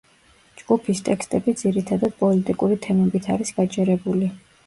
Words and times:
ჯგუფის 0.61 1.01
ტექსტები 1.09 1.53
ძირითადად 1.59 2.17
პოლიტიკური 2.23 2.79
თემებით 2.87 3.31
არის 3.35 3.55
გაჯერებული. 3.61 4.31